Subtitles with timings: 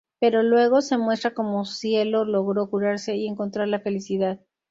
[0.19, 4.39] Pero luego, se muestra como Cielo logró curarse y encontrar la felicidad.